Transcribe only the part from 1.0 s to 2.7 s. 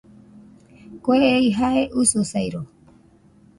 Kue ei jae ususairo